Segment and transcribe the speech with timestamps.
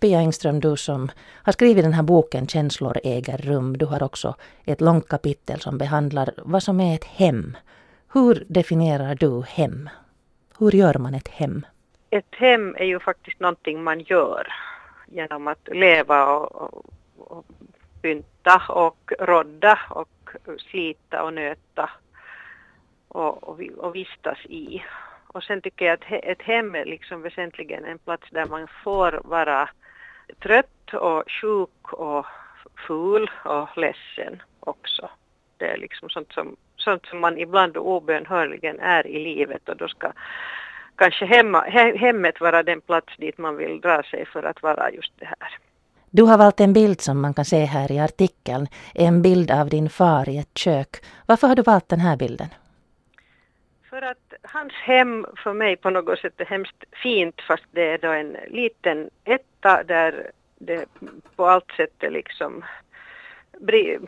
[0.00, 1.10] Pia Engström, du som
[1.44, 3.78] har skrivit den här boken Känslor äger rum.
[3.78, 4.34] Du har också
[4.64, 7.56] ett långt kapitel som behandlar vad som är ett hem.
[8.12, 9.88] Hur definierar du hem?
[10.58, 11.66] Hur gör man ett hem?
[12.10, 14.46] Ett hem är ju faktiskt någonting man gör
[15.06, 16.84] genom att leva och, och,
[17.18, 17.46] och
[18.02, 20.30] pynta och rodda och
[20.70, 21.90] slita och nöta
[23.08, 24.82] och, och, och vistas i.
[25.26, 29.20] Och sen tycker jag att ett hem är liksom väsentligen en plats där man får
[29.24, 29.68] vara
[30.42, 32.26] trött och sjuk och
[32.86, 35.10] ful och ledsen också.
[35.56, 39.88] Det är liksom sånt som, sånt som man ibland obönhörligen är i livet och då
[39.88, 40.12] ska
[40.96, 44.90] kanske hemma, he, hemmet vara den plats dit man vill dra sig för att vara
[44.90, 45.58] just det här.
[46.10, 49.68] Du har valt en bild som man kan se här i artikeln, en bild av
[49.68, 50.96] din far i ett kök.
[51.26, 52.48] Varför har du valt den här bilden?
[53.90, 57.98] För att hans hem för mig på något sätt är hemskt fint fast det är
[57.98, 60.86] då en liten etta där det
[61.36, 62.64] på allt sätt är liksom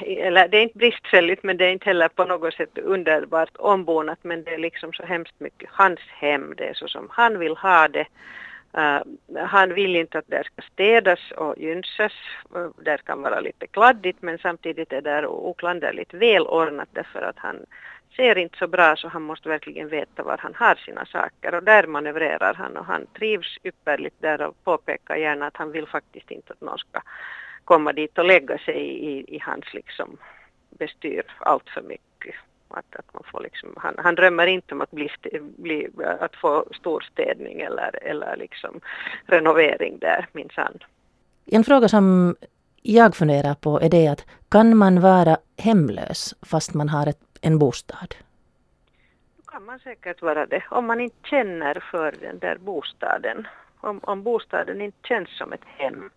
[0.00, 4.18] eller det är inte bristfälligt men det är inte heller på något sätt underbart ombonat
[4.22, 7.56] men det är liksom så hemskt mycket hans hem, det är så som han vill
[7.56, 8.06] ha det.
[8.78, 9.00] Uh,
[9.46, 12.12] han vill inte att det ska städas och gynsas,
[12.56, 17.56] uh, där kan vara lite kladdigt men samtidigt är det oklanderligt välordnat därför att han
[18.16, 21.62] ser inte så bra så han måste verkligen veta var han har sina saker och
[21.62, 26.30] där manövrerar han och han trivs ypperligt där och påpekar gärna att han vill faktiskt
[26.30, 27.00] inte att någon ska
[27.64, 30.16] komma dit och lägga sig i, i hans liksom
[30.70, 32.34] bestyr allt för mycket.
[32.68, 35.08] Att, att man får liksom, han, han drömmer inte om att, bli,
[35.40, 35.88] bli,
[36.20, 38.80] att få storstädning eller, eller liksom
[39.26, 40.78] renovering där minsann.
[41.46, 42.36] En fråga som
[42.82, 47.58] jag funderar på är det att kan man vara hemlös fast man har ett, en
[47.58, 48.14] bostad?
[49.36, 53.46] Då kan man säkert vara det om man inte känner för den där bostaden.
[53.80, 56.10] Om, om bostaden inte känns som ett hem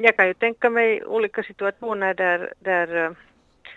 [0.00, 3.16] jag kan ju tänka mig olika situationer där, där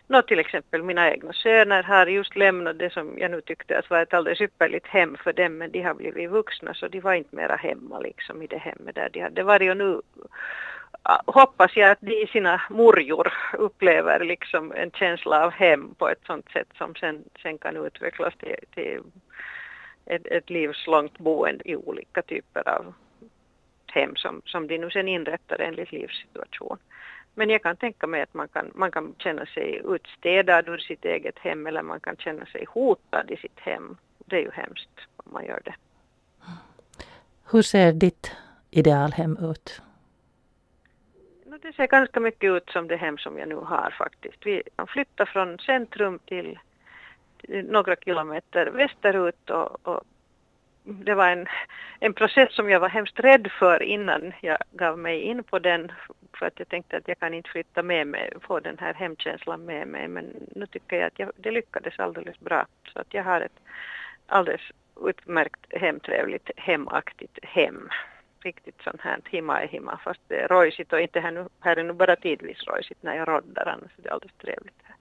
[0.10, 3.80] No, Nå, till exempel mina egna söner har just lämnat det som jag nu tyckte
[3.80, 7.00] att var ett alldeles ypperligt hem för dem men de har blivit vuxna så de
[7.00, 10.02] var inte mera hemma liksom i det hemmet där de hade varit och nu
[11.10, 16.10] Äh, hoppas jag att de i sina morjor upplever liksom en känsla av hem på
[16.10, 19.02] ett sånt sätt som sen, sen kan utvecklas till, till
[20.06, 22.94] ett, ett livslångt boende i olika typer av
[23.86, 26.78] hem som, som de nu sen inrättar enligt livssituation.
[27.36, 31.06] Men jag kan tänka mig att man kan, man kan känna sig utstädad ur sitt
[31.06, 33.98] eget hem eller man kan känna sig hotad i sitt hem.
[34.26, 35.76] Det är ju hemskt om man gör det.
[37.52, 38.32] Hur ser ditt
[38.72, 39.82] idealhem ut?
[41.62, 44.46] Det ser ganska mycket ut som det hem som jag nu har faktiskt.
[44.46, 46.60] Vi flyttar från centrum till
[47.48, 50.04] några kilometer västerut och, och
[50.84, 51.48] det var en,
[52.00, 55.92] en process som jag var hemskt rädd för innan jag gav mig in på den
[56.34, 59.66] för att jag tänkte att jag kan inte flytta med mig, få den här hemkänslan
[59.66, 60.26] med mig men
[60.56, 63.60] nu tycker jag att jag, det lyckades alldeles bra så att jag har ett
[64.28, 64.72] alldeles
[65.06, 67.90] utmärkt hemtrevligt hemaktigt hem.
[68.48, 71.76] Riktigt sånt här himma är himma fast det är rojsigt och inte här, nu, här
[71.76, 74.82] är nu bara tidvis rojsigt när jag roddar annars är det alldeles trevligt.
[74.84, 74.96] här.